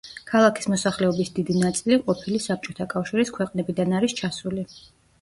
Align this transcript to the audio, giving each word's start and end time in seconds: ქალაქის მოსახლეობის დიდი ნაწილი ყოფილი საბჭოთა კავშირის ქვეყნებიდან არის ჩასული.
ქალაქის 0.29 0.69
მოსახლეობის 0.73 1.29
დიდი 1.35 1.59
ნაწილი 1.65 2.01
ყოფილი 2.09 2.43
საბჭოთა 2.49 2.91
კავშირის 2.97 3.37
ქვეყნებიდან 3.39 3.99
არის 4.03 4.21
ჩასული. 4.25 4.71